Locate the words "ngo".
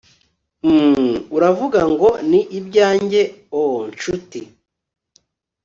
1.91-2.09